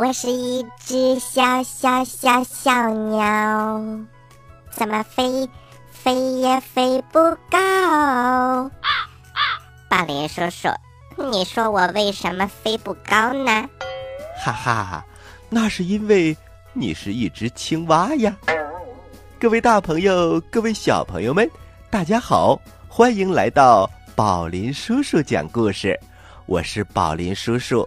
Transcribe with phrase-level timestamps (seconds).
[0.00, 3.82] 我是一只小小小小鸟，
[4.70, 5.46] 怎么飞，
[5.92, 7.18] 飞也飞不
[7.50, 8.70] 高。
[9.90, 10.70] 宝林叔叔，
[11.30, 13.68] 你说我为什么飞不高呢？
[14.42, 15.04] 哈哈，
[15.50, 16.34] 那是因为
[16.72, 18.34] 你是一只青蛙呀！
[19.38, 21.46] 各位大朋友，各位小朋友们，
[21.90, 26.00] 大家好，欢迎来到宝林叔叔讲故事。
[26.46, 27.86] 我是宝林叔叔。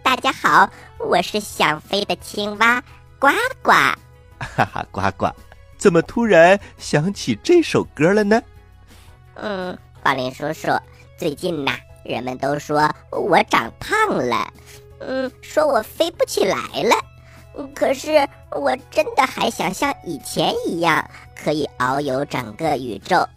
[0.00, 0.70] 大家好，
[1.02, 2.82] 我是想飞的青蛙
[3.18, 3.28] 呱
[3.62, 3.70] 呱。
[4.38, 5.26] 哈哈，呱呱，
[5.76, 8.40] 怎么突然想起这首歌了呢？
[9.34, 10.68] 嗯，宝林叔叔，
[11.18, 11.72] 最近呐，
[12.04, 14.52] 人们都说我长胖了，
[15.00, 16.94] 嗯，说我飞不起来了。
[17.74, 23.28] 可是我真的还想像以前一样，可以遨游整个宇宙，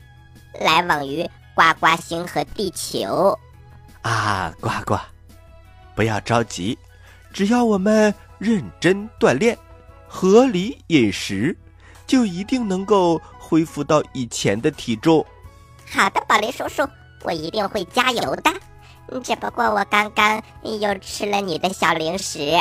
[0.60, 3.38] 来往于呱呱星和地球。
[4.02, 4.98] 啊，呱呱。
[5.94, 6.78] 不要着急，
[7.36, 9.58] 只要我们认真锻炼，
[10.08, 11.54] 合理饮食，
[12.08, 15.26] 就一定能够恢复到以前的体重。
[15.92, 16.88] 好的，宝林叔叔，
[17.24, 18.54] 我一定会加油的。
[19.22, 22.58] 只不过我刚刚又吃了你的小零食。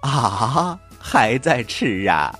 [0.00, 2.34] 啊，还在吃啊！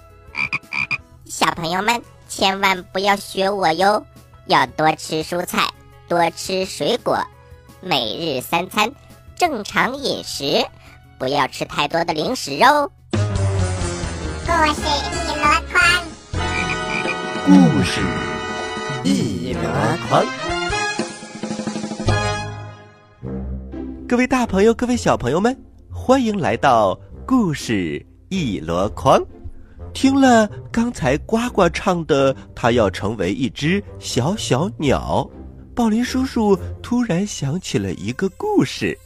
[1.26, 4.02] 小朋友们千万不要学我哟，
[4.46, 5.68] 要多吃蔬菜，
[6.08, 7.22] 多吃水果，
[7.82, 8.90] 每日三餐。
[9.36, 10.66] 正常饮食，
[11.20, 12.90] 不要吃太多的零食哦。
[13.12, 13.12] 故
[14.72, 15.84] 事一箩筐，
[17.44, 17.52] 故
[17.84, 18.00] 事
[19.04, 19.60] 一箩
[20.08, 20.24] 筐。
[24.08, 25.54] 各位大朋友，各位小朋友们，
[25.92, 29.22] 欢迎来到故事一箩筐。
[29.92, 35.30] 听了刚才呱呱唱的，他要成为一只小小鸟。
[35.74, 38.98] 宝林叔叔突然想起了一个故事。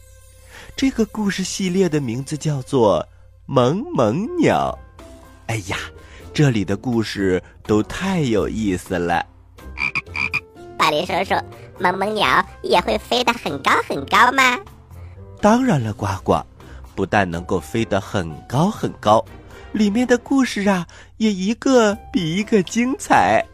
[0.76, 3.00] 这个故事系列的名字叫做
[3.46, 4.76] 《萌萌鸟》。
[5.46, 5.78] 哎呀，
[6.32, 9.24] 这里的故事都太有意思了。
[10.76, 11.34] 巴黎叔叔，
[11.78, 14.58] 萌萌鸟也会飞得很高很高吗？
[15.40, 16.42] 当然了，呱呱，
[16.96, 19.24] 不但能够飞得很高很高，
[19.70, 20.84] 里面的故事啊，
[21.18, 23.44] 也一个比一个精彩。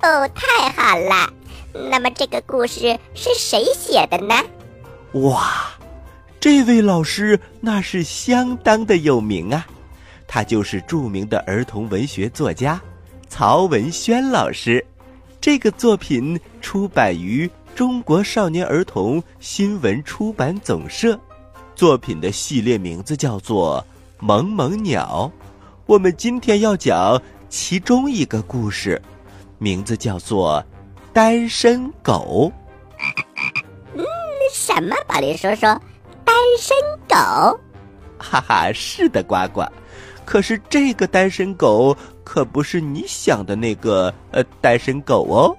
[0.00, 1.30] 哦，太好了！
[1.90, 4.34] 那么这个故事是谁写的呢？
[5.12, 5.70] 哇！
[6.40, 9.66] 这位老师那是相当的有名啊，
[10.26, 12.80] 他就是著名的儿童文学作家
[13.28, 14.82] 曹文轩老师。
[15.38, 21.18] 这个作品出版于中国少年儿童新闻出版总社，
[21.74, 23.84] 作品的系列名字叫做
[24.24, 25.30] 《萌萌鸟》。
[25.84, 27.20] 我们今天要讲
[27.50, 29.00] 其中一个故事，
[29.58, 30.64] 名字叫做
[31.12, 32.50] 《单身狗》。
[33.94, 34.04] 嗯，
[34.54, 34.96] 什么？
[35.06, 35.66] 宝林叔叔。
[36.30, 36.76] 单身
[37.08, 37.60] 狗，
[38.16, 39.64] 哈哈，是的，呱呱。
[40.24, 45.56] 可是这个单身狗可不是你想的那个呃单身狗哦。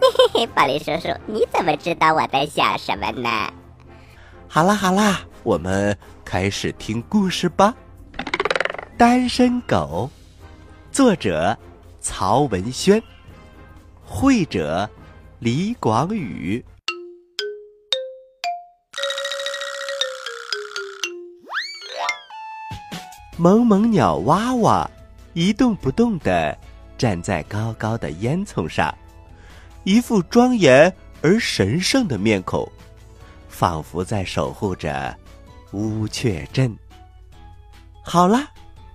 [0.00, 3.52] 嘿嘿嘿，宝林叔叔，你怎么知道我在想什么呢？
[4.46, 7.74] 好啦好啦，我们开始听故事吧。
[8.96, 10.08] 单身狗，
[10.92, 11.58] 作者
[12.00, 13.02] 曹文轩，
[14.04, 14.88] 绘者
[15.40, 16.64] 李广宇。
[23.38, 24.90] 萌萌鸟娃娃
[25.34, 26.56] 一动不动地
[26.96, 28.96] 站在高高的烟囱上，
[29.84, 30.90] 一副庄严
[31.20, 32.66] 而神圣的面孔，
[33.46, 35.14] 仿佛在守护着
[35.72, 36.74] 乌鹊镇。
[38.02, 38.42] 好了，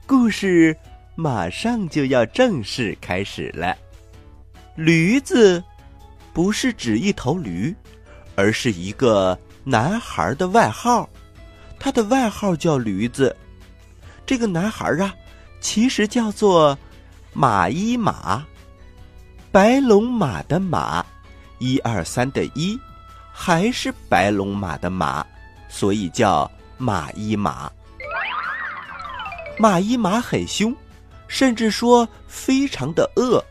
[0.08, 0.76] 故事
[1.14, 3.78] 马上就要正式开始了。
[4.74, 5.64] 驴子
[6.34, 7.76] 不是指一头驴，
[8.36, 11.08] 而是一个男孩的外号，
[11.78, 13.38] 他的外号叫驴子。
[14.32, 15.14] 这个男孩啊，
[15.60, 16.78] 其实叫做
[17.34, 18.42] 马一马，
[19.52, 21.06] 白龙马的马，
[21.60, 22.80] 一二三的一，
[23.34, 25.28] 还是白龙马的马，
[25.68, 27.70] 所以叫马一马。
[29.60, 30.74] 马一马很凶，
[31.28, 33.44] 甚至说非常的恶。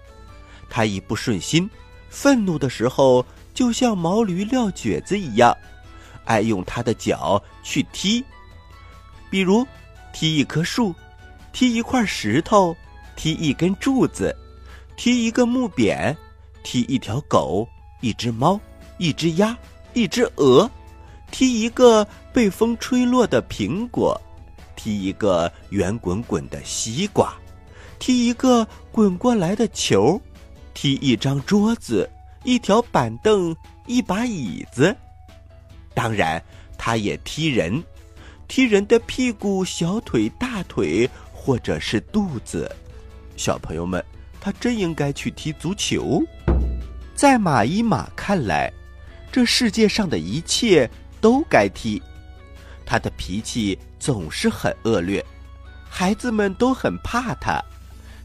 [0.71, 1.69] 他一不顺心、
[2.09, 3.23] 愤怒的时候，
[3.53, 5.55] 就像毛驴撂蹶子一样，
[6.25, 8.25] 爱用他的脚去踢，
[9.29, 9.63] 比如。
[10.13, 10.95] 踢一棵树，
[11.53, 12.77] 踢一块石头，
[13.17, 14.35] 踢一根柱子，
[14.97, 16.15] 踢一个木匾，
[16.63, 17.67] 踢一条狗，
[18.01, 18.61] 一只猫，
[18.99, 19.57] 一只鸭，
[19.95, 20.71] 一只鹅，
[21.31, 24.21] 踢一个被风吹落的苹果，
[24.77, 27.35] 踢一个圆滚滚的西瓜，
[27.99, 30.21] 踢一个滚过来的球，
[30.75, 32.09] 踢一张桌子，
[32.45, 33.55] 一条板凳，
[33.87, 34.95] 一把椅子。
[35.95, 36.43] 当然，
[36.79, 37.83] 他也踢人。
[38.51, 42.69] 踢人的屁股、小腿、大腿，或者是肚子。
[43.37, 44.05] 小朋友们，
[44.41, 46.21] 他真应该去踢足球。
[47.15, 48.69] 在马伊马看来，
[49.31, 52.03] 这世界上的一切都该踢。
[52.85, 55.25] 他的脾气总是很恶劣，
[55.89, 57.63] 孩子们都很怕他，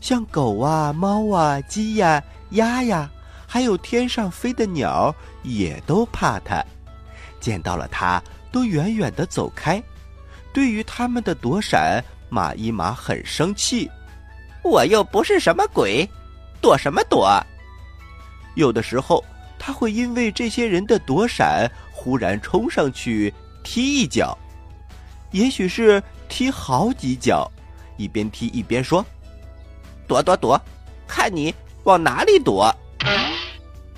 [0.01, 3.07] 像狗啊、猫啊、鸡呀、鸭呀，
[3.45, 5.13] 还有天上飞的鸟
[5.43, 6.65] 也都怕他。
[7.39, 8.19] 见到了他，
[8.51, 9.79] 都远远的走开。
[10.55, 13.91] 对于他们的躲闪，马伊马很生气。
[14.63, 16.09] 我又不是什么鬼，
[16.61, 17.29] 躲什么躲？
[18.55, 19.21] 有的时候，
[19.59, 23.33] 他会因为这些人的躲闪，忽然冲上去
[23.65, 24.37] 踢一脚，
[25.31, 27.51] 也许是踢好几脚，
[27.97, 29.05] 一边踢一边说
[30.07, 30.57] ：“躲躲躲，
[31.05, 31.53] 看你
[31.83, 32.73] 往哪里躲。”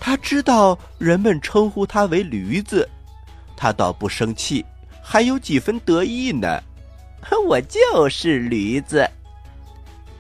[0.02, 2.90] 他知道人们称呼他为驴子，
[3.56, 4.66] 他倒不生气，
[5.10, 6.62] 还有几分得意呢。
[7.48, 9.10] 我就是驴子，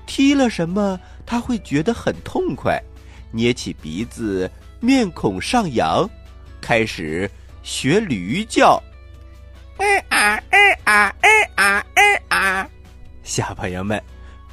[0.05, 2.81] 踢了什么他会觉得很痛快。
[3.31, 4.49] 捏起鼻子，
[4.79, 6.09] 面孔上扬，
[6.61, 7.29] 开始
[7.63, 8.81] 学驴叫。
[9.77, 12.69] 哎啊哎啊哎啊哎啊！
[13.23, 14.01] 小朋友们，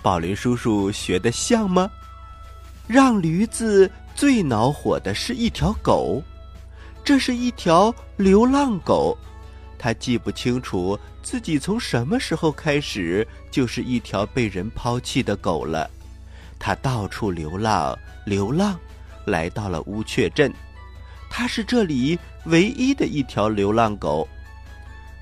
[0.03, 1.89] 宝林叔叔学的像吗？
[2.89, 6.21] 让驴子最恼火的是一条狗，
[7.05, 9.17] 这是一条流浪狗，
[9.85, 15.91] 他记不清楚自己从什么时候开始就是一条被人抛弃的狗了。
[16.59, 17.95] 他到处流浪。
[18.25, 18.81] 流浪，
[19.27, 20.51] 来到了乌鹊镇，
[21.29, 24.27] 他是这里唯一的一条流浪狗。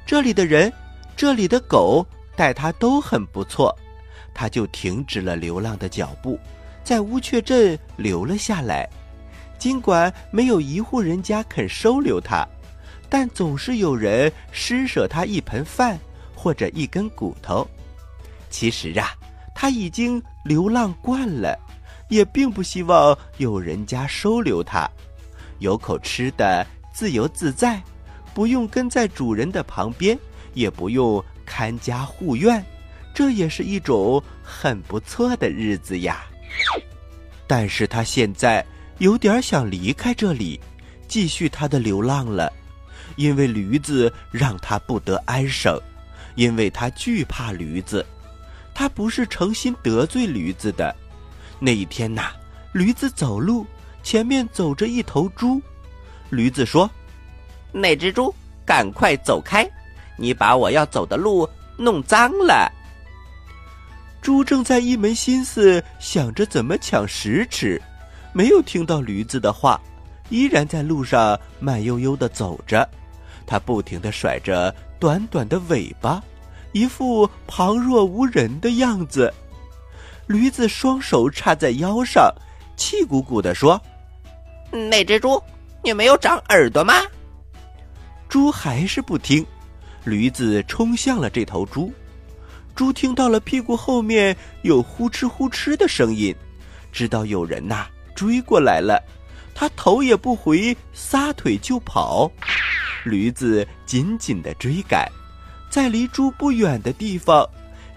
[0.07, 0.73] 这里的人，
[1.17, 2.07] 这里的狗
[2.37, 3.77] 待他都很不错，
[4.33, 6.39] 他就停止了流浪的脚步，
[6.85, 8.89] 在乌鹊镇留了下来。
[9.59, 12.47] 尽管没有一户人家肯收留他，
[13.13, 15.99] 但总是有人施舍它一盆饭
[16.35, 17.69] 或者一根骨头。
[18.49, 19.11] 其实啊，
[19.55, 21.55] 它已经流浪惯了。
[22.09, 24.89] 也并不希望有人家收留它，
[25.61, 27.83] 有口吃的，自由自在，
[28.35, 30.19] 不用跟在主人的旁边，
[30.55, 32.65] 也不用看家护院，
[33.15, 36.25] 这也是一种很不错的日子呀。
[37.47, 38.65] 但是他现在
[38.99, 40.61] 有点想离开这里，
[41.09, 42.53] 继续他的流浪了，
[43.17, 45.79] 因为驴子让他不得安生，
[46.35, 48.05] 因为他惧怕驴子，
[48.75, 50.95] 他不是诚心得罪驴子的。
[51.59, 52.31] 那一天呐，
[52.73, 53.67] 驴子走路，
[54.03, 55.61] 前面走着一头猪。
[56.31, 56.91] 驴子说
[57.71, 58.35] ：“那只猪，
[58.65, 59.69] 赶快走开！
[60.17, 62.71] 你把我要走的路弄脏了。”
[64.23, 67.81] 猪正在一门心思想着怎么抢食吃，
[68.33, 69.81] 没有听到驴子的话，
[70.31, 72.89] 依然在路上慢悠悠的走着。
[73.47, 76.23] 它不停的甩着短短的尾巴，
[76.73, 79.33] 一副旁若无人的样子。
[80.27, 82.33] 驴子双手插在腰上，
[82.77, 83.81] 气鼓鼓地说
[84.71, 85.43] ：“那只猪，
[85.83, 86.95] 你没有长耳朵吗？”
[88.29, 89.45] 猪还是不听。
[90.05, 91.93] 驴子冲向了这头猪，
[92.75, 96.35] 猪听到了屁股后面有呼哧呼哧的声音，
[96.91, 99.01] 知道有人呐追过来了，
[99.55, 102.31] 它头也不回，撒腿就跑。
[103.05, 105.11] 驴子紧紧的追赶，
[105.71, 107.49] 在离猪不远的地方。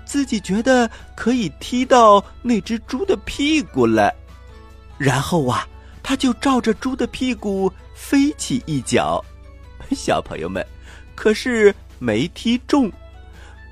[0.05, 4.13] 自己觉得可以踢到那只猪的屁股了，
[4.99, 5.67] 然后啊，
[6.03, 9.23] 他就照着猪的屁股飞起一脚。
[9.91, 10.63] 小朋友们，
[11.15, 12.91] 可是没踢中，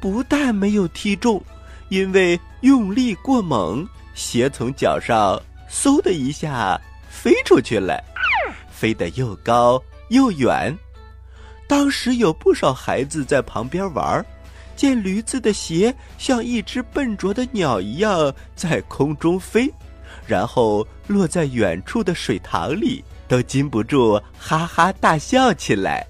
[0.01, 1.39] 不但没有踢中，
[1.89, 8.03] 因为用力过猛，鞋从脚上嗖的一下飞出去了，
[8.71, 10.75] 飞得又高又远。
[11.67, 14.25] 当时有不少孩子在旁边玩儿。
[14.75, 19.71] 见驴子的鞋像一只笨拙的鸟一样在空中飞，
[20.25, 26.05] 然后落在远处的水塘里，都禁不住哈哈大笑起来。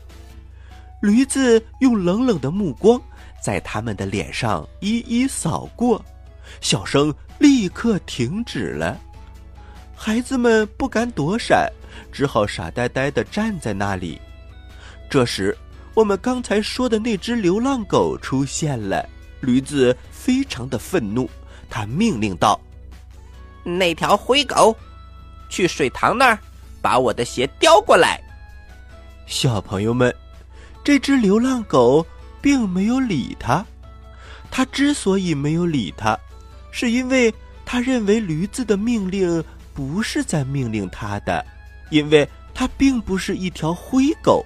[1.02, 3.00] 驴子用冷冷的目光
[3.42, 6.04] 在他们的脸上一一扫过，
[6.62, 8.98] 笑声立刻停止了。
[9.94, 11.70] 孩子们不敢躲闪，
[12.14, 14.22] 只好傻呆呆地站在那里。
[15.10, 15.58] 这时。
[15.96, 19.08] 我们刚才说的那只流浪狗出现了，
[19.42, 21.30] 驴子非常的愤怒，
[21.70, 22.60] 他命令道
[23.64, 24.76] ：“那条灰狗，
[25.50, 26.40] 去水塘那儿，
[26.82, 28.20] 把我的鞋叼过来。”
[29.30, 30.12] 小朋友们，
[30.84, 32.04] 这只流浪狗
[32.42, 33.64] 并没有理他。
[34.50, 36.18] 他之所以没有理他，
[36.72, 37.32] 是因为
[37.64, 39.44] 他认为驴子的命令
[39.76, 41.46] 不是在命令他的，
[41.92, 44.44] 因为它并不是一条灰狗。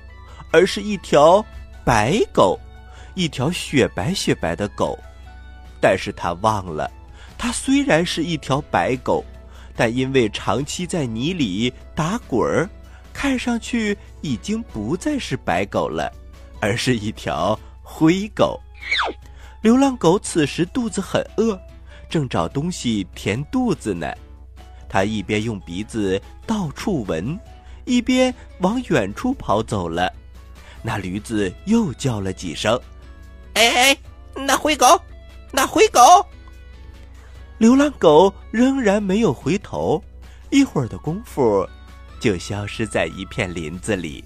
[0.51, 1.44] 而是一条
[1.84, 2.60] 白狗，
[3.16, 4.98] 一条雪白雪白的狗，
[5.82, 6.89] 但是他忘了，
[7.38, 9.24] 它虽然是一条白狗，
[9.75, 12.70] 但因为长期在泥里打滚儿，
[13.13, 16.12] 看上去已经不再是白狗了，
[16.60, 18.60] 而是一条灰狗。
[19.62, 21.60] 流浪狗此时肚子很饿，
[22.10, 24.13] 正找东西填肚子呢。
[24.88, 27.38] 它一边用鼻子到处闻，
[27.86, 30.13] 一边往远处跑走了。
[30.88, 32.79] 那驴子又叫了几声
[33.56, 33.98] ：“哎哎，
[34.34, 34.86] 那灰狗，
[35.51, 36.00] 那灰狗！”
[37.60, 40.01] 流浪狗仍然没有回头，
[40.50, 41.67] 一会儿的功夫，
[42.22, 44.24] 就消失在一片林子里。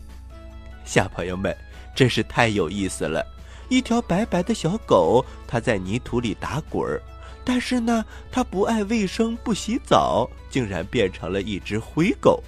[0.85, 1.51] 小朋友们，
[1.95, 3.25] 真是太有意思了！
[3.67, 7.01] 一条白白的小狗，它在泥土里打滚儿。
[7.43, 12.39] 但是呢，它不爱卫生，不洗澡，竟然变成了一只灰狗。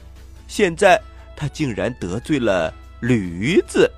[0.47, 1.01] 现在
[1.35, 3.91] 它竟然得罪了驴子，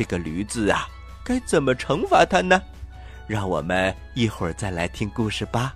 [0.00, 0.88] 这个驴子啊，
[1.22, 2.62] 该怎么惩罚它呢？
[3.26, 5.74] 让我们一会儿再来听故事吧。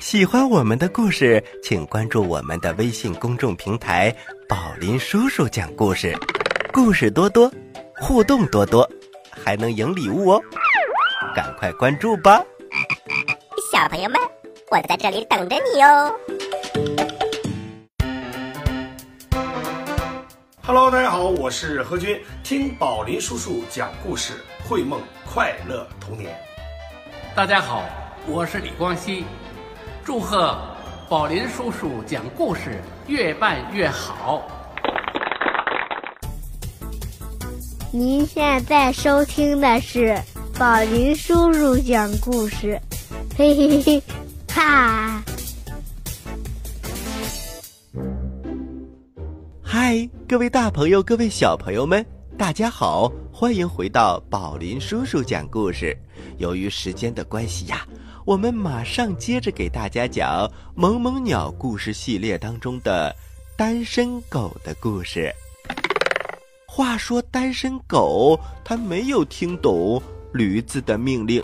[0.00, 4.12] 喜欢我们的故事，请关注我们的微信公众平台
[4.50, 6.18] “宝林叔叔讲故事”，
[6.74, 7.48] 故事多多，
[8.00, 8.90] 互动多多，
[9.30, 10.42] 还能赢礼物哦。
[11.32, 12.42] 赶快关注吧，
[13.70, 14.20] 小朋友们，
[14.68, 16.12] 我在这里等着你哟。
[20.66, 26.34] Hello，大家好，我是何军，听宝林叔叔讲故事，绘梦快乐童年。
[27.34, 27.82] 大家好，
[28.26, 29.26] 我是李光熙，
[30.02, 30.58] 祝贺
[31.06, 34.48] 宝林叔叔讲故事越办越好。
[37.92, 40.18] 您现在收听的是。
[40.58, 42.80] 宝林叔叔讲故事，
[43.36, 44.02] 嘿嘿嘿，
[44.48, 45.13] 哈！
[50.26, 52.04] 各位大朋友，各位小朋友们，
[52.38, 55.94] 大家好，欢迎回到宝林叔叔讲故事。
[56.38, 57.86] 由于时间的关系呀，
[58.24, 63.14] 我们马上接着给大家讲《萌萌鸟故事系列》当中的
[63.54, 65.30] 单身狗的故事。
[66.66, 70.02] 话说，单身狗它没有听懂。
[70.32, 71.40] 驴子的命令，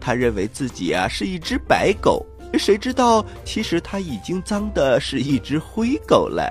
[0.00, 6.50] 他认为自己啊是一只白狗，谁知道其实他已经脏的是一只灰狗了。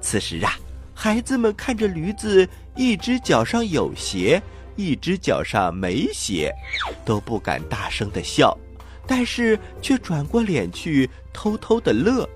[0.00, 0.54] 此时啊，
[0.94, 4.40] 孩子们看着驴子一只脚上有鞋，
[4.76, 6.52] 一只脚上没鞋，
[7.04, 8.56] 都不敢大声的笑，
[9.06, 12.28] 但是却转过脸去偷偷的乐。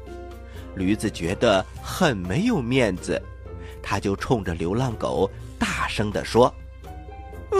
[0.75, 3.21] 驴子觉得很没有面子，
[3.83, 6.53] 他就冲着流浪狗大声的说：“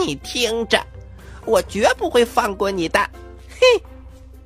[0.05, 0.79] 你听着。”
[1.47, 2.99] 我绝不会放过你的，
[3.47, 3.81] 嘿！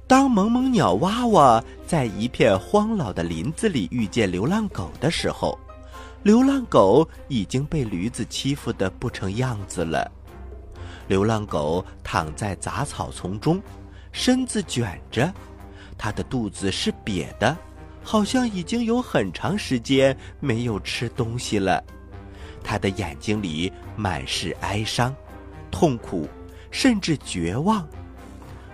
[0.05, 5.57] 当萌萌鸟娃娃在一片荒老的林子里遇见流浪狗的时候，
[6.23, 10.11] 流浪狗已经被驴子欺负的不成样子了。
[11.07, 13.61] 流浪狗躺在杂草丛中，
[14.11, 15.33] 身子卷着，
[15.97, 17.57] 它的肚子是瘪的，
[18.03, 21.83] 好像已经有很长时间没有吃东西了。
[22.63, 25.15] 它的眼睛里满是哀伤、
[25.69, 26.27] 痛苦。
[26.71, 27.85] 甚至绝望。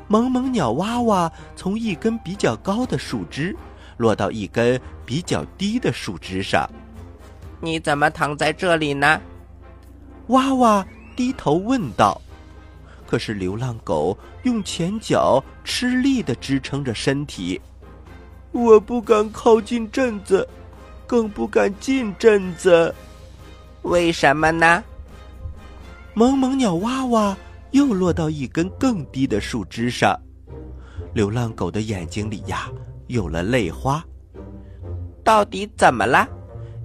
[0.08, 3.56] 萌萌鸟娃娃从一根比较高的树枝
[3.98, 6.70] 落到一根比较低的树枝上。
[7.60, 9.20] 你怎么躺在这里呢？
[10.28, 10.86] 娃娃
[11.16, 12.22] 低头问道。
[13.06, 17.60] 可是流浪狗用前脚吃力的支撑着身体。
[18.52, 20.48] 我不敢靠近镇子，
[21.06, 22.94] 更不敢进镇子。
[23.84, 24.84] 为什么呢？
[26.14, 27.38] 萌萌鸟娃娃。
[27.72, 30.18] 又落到一根更低的树枝上，
[31.14, 32.72] 流浪狗的眼睛里呀
[33.08, 34.04] 有了泪花。
[35.22, 36.28] 到底怎么了？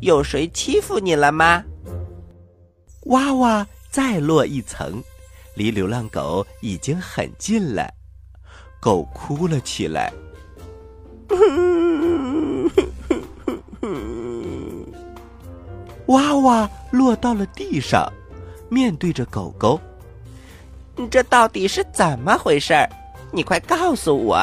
[0.02, 1.64] 有谁欺负你了吗？
[3.02, 5.00] 哇哇，再落一层，
[5.54, 7.88] 离流浪狗已经很近了。
[8.80, 10.12] 狗哭了起来。
[16.06, 18.12] 哇哇落到了地上，
[18.68, 19.80] 面对着狗狗。
[21.12, 22.90] 这到底是怎么回事儿？
[23.30, 24.36] 你快告诉我！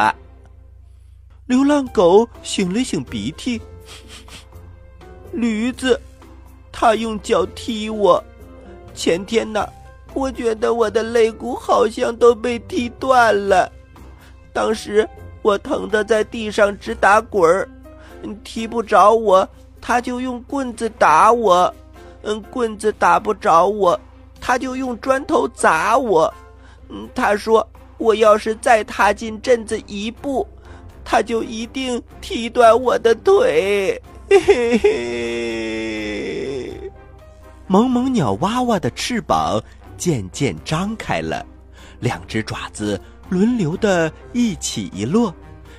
[1.48, 3.62] 流浪狗擤了擤鼻涕。
[5.32, 6.00] 驴子，
[6.72, 8.24] 他用脚踢我。
[8.94, 9.68] 前天呢，
[10.14, 13.72] 我觉得我的肋骨好像都被踢断了。
[14.52, 15.08] 当时
[15.42, 17.70] 我疼得在地上直打滚儿，
[18.44, 19.48] 踢不着我，
[19.80, 21.74] 他就用棍子打我。
[22.24, 24.00] 嗯，棍子打不着我。
[24.42, 26.34] 他就用砖头砸我，
[26.88, 27.66] 嗯，他说
[27.98, 30.48] 我要是再踏进镇子一步，
[31.04, 34.02] 他就一定踢断我的腿。
[34.30, 36.92] 嘿嘿嘿，
[37.66, 39.60] 萌萌鸟娃娃的翅膀
[39.98, 41.44] 渐渐张开了，
[42.00, 45.34] 两只爪子轮流的一起一落，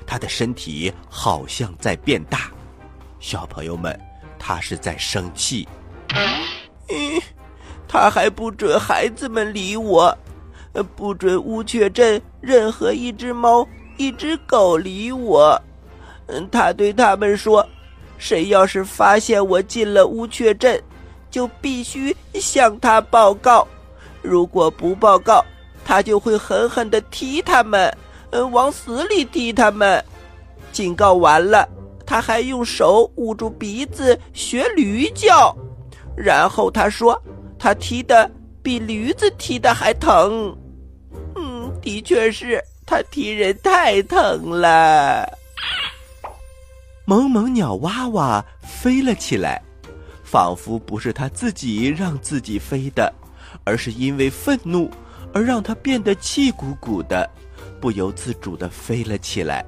[0.05, 2.51] 它的身体好像在变大。
[3.21, 3.97] 小朋友们，
[4.37, 5.69] 它是在生气。
[6.09, 7.23] 嗯，
[7.87, 10.19] 他还不准孩子们理我，
[10.97, 13.65] 不准乌雀镇任何一只猫、
[13.97, 15.63] 一只狗理我。
[16.27, 17.65] 嗯，他对他们说
[18.21, 20.81] ：“谁要是发现我进了乌雀镇，
[21.31, 23.67] 就必须向他报告。
[24.21, 25.43] 如果不报告，
[25.85, 27.91] 他就会狠狠的踢他们，
[28.31, 30.05] 嗯，往死里踢他们。
[30.71, 31.67] 警告完了，
[32.05, 35.57] 他还用手捂住鼻子学驴叫。”
[36.15, 37.21] 然后他说
[37.59, 38.31] ：“他踢的
[38.63, 40.55] 比驴子踢的还疼。”
[41.35, 45.27] 嗯，的确是他踢人太疼了。
[47.11, 49.61] 萌萌鸟娃娃飞了起来，
[50.23, 53.13] 仿佛不是它自己让自己飞的，
[53.65, 54.89] 而是因为愤怒
[55.35, 57.29] 而让它变得气鼓鼓的，
[57.81, 59.67] 不由自主的飞了起来。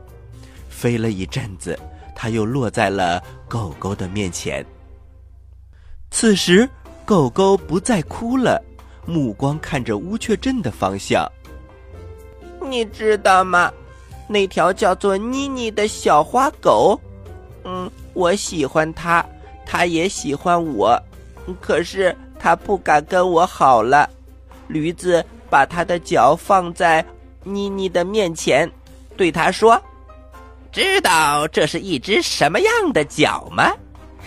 [0.69, 1.77] 飞了一阵子，
[2.15, 4.65] 它又落在了狗狗的面前。
[6.13, 6.71] 此时，
[7.05, 8.63] 狗狗不再哭了，
[9.05, 11.29] 目光看着乌鹊镇的方向。
[12.71, 13.73] 你知道吗？
[14.29, 16.97] 那条叫做妮妮的小花狗，
[17.65, 19.25] 嗯，我喜欢他，
[19.65, 21.01] 他也喜欢我，
[21.61, 24.09] 可是他不敢跟我好了。
[24.69, 27.05] 驴子把他的脚放在
[27.45, 28.71] 妮妮的面前，
[29.17, 29.81] 对他说
[30.73, 33.71] ：“知道这是一只什么样的脚吗？”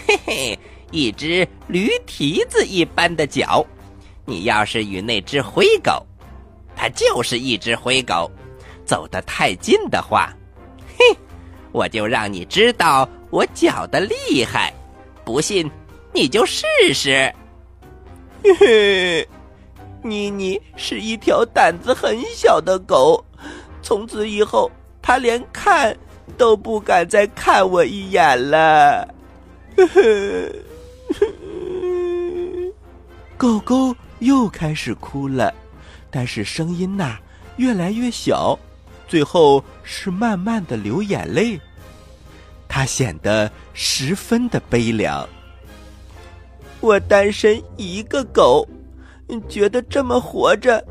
[0.08, 0.60] 嘿嘿。
[0.92, 3.66] 一只驴蹄子一般的脚，
[4.24, 6.06] 你要是与那只灰狗，
[6.74, 8.32] 它就是一只灰狗，
[8.86, 10.32] 走得太近的话，
[11.76, 14.74] 我就让你知道我脚的厉害。
[15.26, 15.70] 不信，
[16.14, 17.30] 你就试试。
[18.42, 19.28] 嘿嘿，
[20.02, 23.22] 妮妮是一条胆子很小的狗，
[23.82, 25.94] 从此以后，它连看
[26.38, 29.06] 都不敢再看我一眼了。
[29.76, 30.02] 呵呵。
[33.36, 35.54] 狗狗又开始哭了，
[36.10, 37.18] 但是声音呐
[37.58, 38.58] 越来越小，
[39.08, 41.60] 最后是慢慢的流眼泪。
[42.68, 45.28] 他显得十分的悲凉。
[46.82, 48.68] 我单身一个狗，
[49.48, 50.84] 觉得这么活着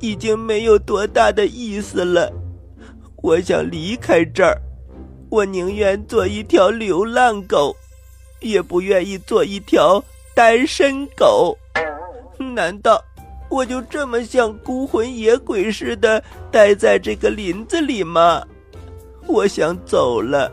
[0.00, 2.32] 已经没有多大的意思了。
[3.16, 4.60] 我想离开这儿，
[5.28, 7.76] 我宁愿做一条流浪狗。
[8.40, 10.00] 也不愿意做一条
[10.32, 11.58] 单身狗，
[12.38, 13.02] 难道
[13.48, 18.44] 我就这么像孤魂野鬼似的待在这个林子里吗？
[19.26, 20.50] 我想走了，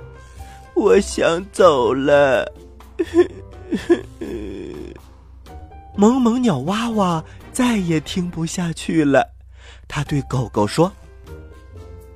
[0.73, 2.51] 我想走了。
[5.95, 9.25] 萌萌鸟娃娃再也听不下去了，
[9.87, 10.91] 他对狗狗说：“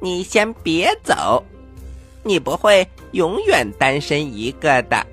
[0.02, 1.44] 你先别走，
[2.24, 5.06] 你不会永远单身一个的。”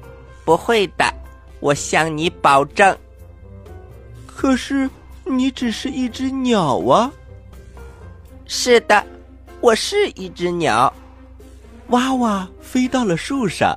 [0.44, 1.12] 不会的，
[1.59, 2.96] 我向你保证。
[4.26, 4.88] 可是
[5.29, 7.11] 你只是一只鸟啊！
[8.47, 9.05] 是的，
[9.61, 10.93] 我是一只鸟。
[11.89, 13.77] 娃娃飞到了树上，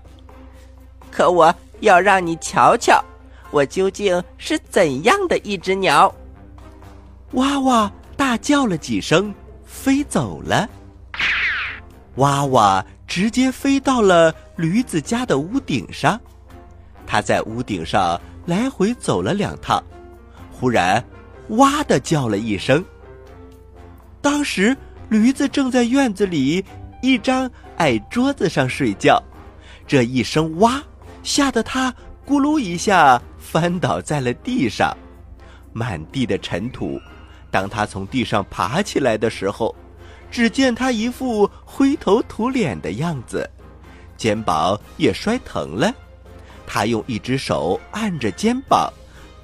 [1.09, 3.03] 可我要让你瞧瞧，
[3.49, 6.13] 我究竟是怎样的一只鸟。
[7.31, 9.33] 娃娃大叫了几声，
[9.65, 10.69] 飞走了。
[12.15, 16.19] 娃娃直接飞到了驴子家的屋顶上。
[17.07, 19.83] 他在屋顶上来回走了两趟，
[20.51, 21.03] 忽然
[21.49, 22.83] “哇”的叫了一声。
[24.21, 24.75] 当时
[25.09, 26.63] 驴子正在院子里
[27.01, 29.21] 一张矮桌子上睡觉，
[29.87, 30.81] 这一声“哇”
[31.23, 31.93] 吓得他
[32.27, 34.95] 咕噜一下翻倒在了地上，
[35.73, 36.99] 满地的尘土。
[37.51, 39.75] 当他从地上爬起来的时候，
[40.29, 43.49] 只见他一副灰头土脸的样子，
[44.15, 45.91] 肩膀也摔疼了。
[46.67, 48.93] 他用一只手按着肩膀，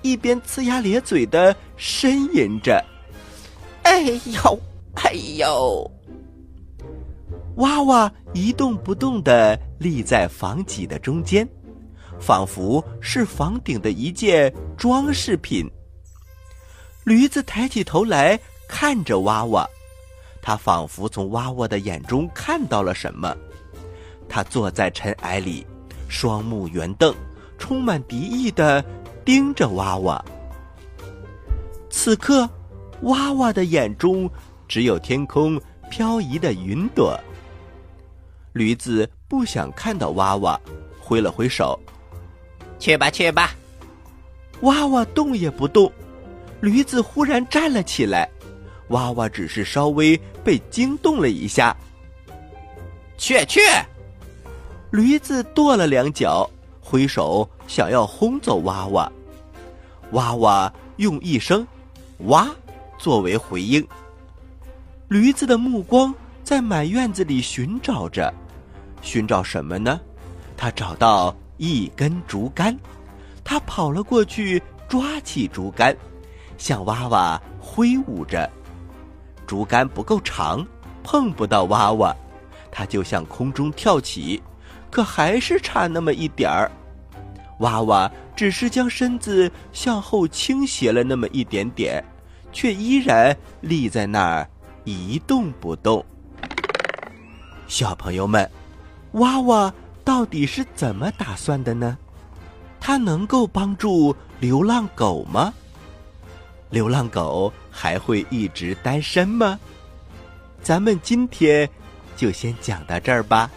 [0.06, 2.80] 一边呲牙咧嘴的呻吟着
[3.82, 4.60] ：“哎呦，
[4.94, 5.92] 哎呦！”
[7.58, 11.48] 娃娃一动不动的立在房脊的中间，
[12.20, 15.68] 仿佛是房顶的一件装饰品。
[17.04, 18.40] 驴子抬起头来
[18.70, 19.68] 看着娃娃，
[20.40, 23.36] 他仿佛从娃娃的眼中看到了什么。
[24.30, 25.66] 他坐在尘埃里。
[26.08, 27.16] 双目圆瞪，
[27.58, 28.86] 充满敌意的
[29.26, 30.24] 盯着娃娃。
[31.90, 32.48] 此刻，
[33.02, 34.30] 娃娃的眼中
[34.68, 35.60] 只有天空
[35.90, 37.20] 飘移的云朵。
[38.54, 40.60] 驴子不想看到娃娃，
[41.00, 41.78] 挥了挥手
[42.80, 43.56] ：“去吧，去吧。”
[44.62, 45.92] 娃娃动也不动。
[46.62, 48.30] 驴子忽然站了起来，
[48.90, 51.76] 娃娃只是稍微被惊动了一下。
[53.18, 53.60] 去去！
[54.92, 59.12] 驴子跺了两脚，挥手想要轰走娃娃。
[60.12, 61.66] 娃娃用一声
[62.28, 62.48] “哇”
[62.98, 63.86] 作为回应。
[65.08, 66.14] 驴子的目光
[66.44, 68.34] 在满院子里寻找着，
[69.02, 70.00] 寻找什么呢？
[70.58, 72.78] 他找到一根竹竿，
[73.44, 75.96] 他跑了过去，抓起竹竿，
[76.58, 78.50] 向娃娃挥舞着。
[79.46, 80.66] 竹竿不够长，
[81.04, 82.16] 碰不到娃娃，
[82.72, 84.42] 他就向空中跳起，
[84.90, 86.72] 可还是差那么一点儿。
[87.60, 92.04] 娃娃只是将身子向后倾斜了那么一点点，
[92.52, 94.50] 却依然立在那儿。
[94.84, 96.06] 一动不动。
[97.68, 98.48] 小朋友们，
[99.14, 101.98] 娃娃到底是怎么打算的呢？
[102.80, 105.52] 它能够帮助流浪狗吗？
[106.70, 109.60] 流浪狗还会一直单身吗？
[110.62, 111.68] 咱们今天
[112.16, 113.50] 就先讲到这儿吧。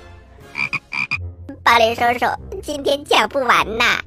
[1.63, 2.25] 宝林叔叔，
[2.69, 3.99] 今天讲不完呐！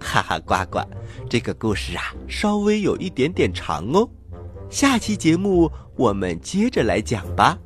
[0.00, 0.80] 哈哈，呱呱，
[1.28, 4.08] 这个故事啊，稍微有一点点长哦。
[4.68, 7.56] 下期节目我们接着来讲吧。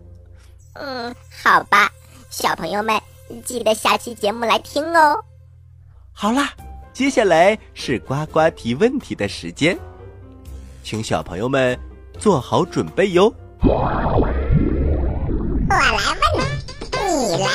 [0.74, 1.90] 嗯，好吧，
[2.28, 3.00] 小朋友们
[3.46, 5.16] 记得下期节目来听哦。
[6.12, 6.52] 好啦，
[6.92, 9.78] 接下来是呱呱提问题的时间，
[10.82, 11.74] 请小朋友们
[12.18, 13.32] 做好准备哟。
[13.62, 14.30] 我来问，
[17.30, 17.48] 你来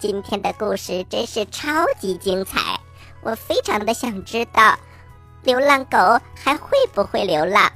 [0.00, 2.80] 今天的故事真是超级精彩！
[3.20, 4.78] 我非常的想知道，
[5.42, 5.98] 流浪狗
[6.34, 7.70] 还会不会流浪？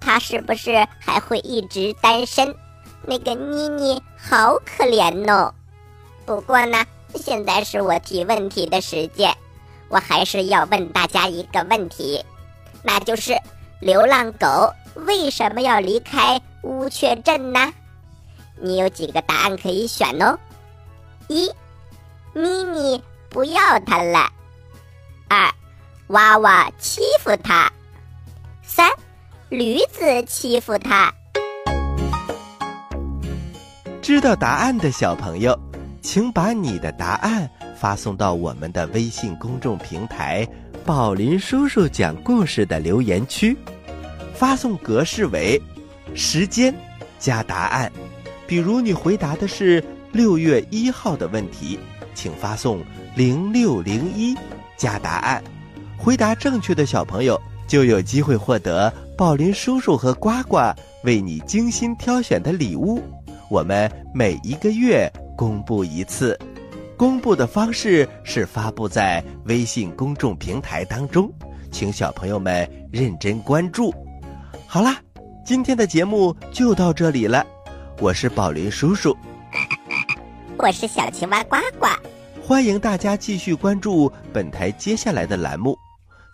[0.00, 2.56] 它是不是还会一直单身？
[3.02, 5.52] 那个妮妮好可怜哦。
[6.24, 6.82] 不过呢，
[7.14, 9.36] 现在是我提问题的时间，
[9.90, 12.24] 我还是要问大家一个问题，
[12.82, 13.36] 那就是
[13.82, 17.74] 流浪狗为什么要离开乌雀镇呢？
[18.62, 20.38] 你有几个答案可以选哦？
[21.28, 21.52] 一，
[22.38, 24.28] 妮妮不要它了；
[25.26, 25.50] 二，
[26.08, 27.66] 娃娃欺负它；
[28.62, 28.90] 三，
[29.48, 31.10] 驴子欺负它。
[34.02, 35.58] 知道答案的小朋友，
[36.02, 40.46] 请把你的答案发送到我们的微信公众平台
[40.84, 43.56] “宝林叔叔讲故事”的留言区，
[44.34, 45.58] 发送格式为
[46.14, 46.74] 时间
[47.18, 47.90] 加答案。
[48.46, 49.82] 比如你回答的是。
[50.12, 51.78] 六月一号的问题，
[52.16, 52.82] 请发送
[53.14, 54.34] 零六零一
[54.76, 55.40] 加答案。
[55.96, 60.58] 回答正确的小朋友就有机会获得宝林叔叔和呱呱
[61.04, 63.00] 为你精心挑选的礼物。
[63.48, 66.36] 我们每一个月公布一次，
[66.96, 71.30] 公布的方式是发布在微信公众平台当中，
[71.70, 73.94] 请小朋友们认真关注。
[74.66, 74.96] 好啦，
[75.44, 77.46] 今天的节目就到这里了，
[78.00, 79.16] 我是宝林叔叔。
[80.66, 81.86] 我是小青蛙呱呱，
[82.44, 85.78] 欢迎大家继续关注本台接下来的栏目，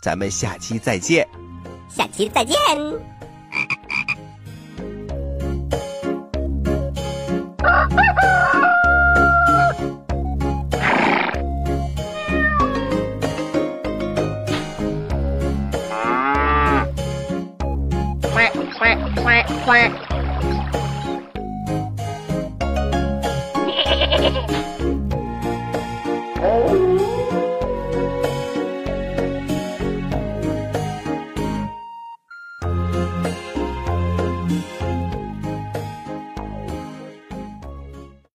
[0.01, 1.29] 咱们下期再见。
[1.91, 2.57] 下期再见。